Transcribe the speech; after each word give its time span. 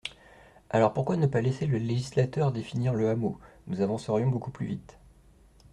Alors, 0.71 0.93
pourquoi 0.93 1.15
ne 1.15 1.27
pas 1.27 1.41
laisser 1.41 1.67
le 1.67 1.77
législateur 1.77 2.51
définir 2.51 2.95
le 2.95 3.11
hameau? 3.11 3.39
Nous 3.67 3.81
avancerions 3.81 4.31
beaucoup 4.31 4.49
plus 4.49 4.65
vite. 4.65 4.97